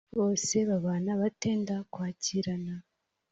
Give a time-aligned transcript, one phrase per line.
[0.17, 2.73] Bose babana batenda kwakirana